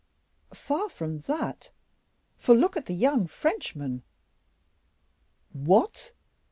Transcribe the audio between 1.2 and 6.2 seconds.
that for look at the young Frenchman." "What!